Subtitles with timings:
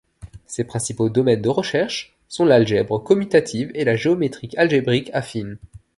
[0.47, 5.59] Ses principaux domaines de recherches sont l'algèbre commutative et la géométrie algébrique affine.